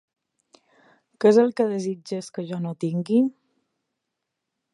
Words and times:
Què 1.19 1.29
és 1.33 1.39
el 1.43 1.53
que 1.61 1.67
desitges 1.73 2.33
que 2.39 2.47
jo 2.53 2.63
no 2.65 2.73
tingui? 2.87 3.21